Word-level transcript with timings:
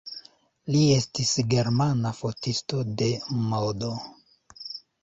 Li 0.75 0.79
estis 0.93 1.33
germana 1.53 2.15
fotisto 2.23 2.81
de 3.05 3.13
modo. 3.55 3.97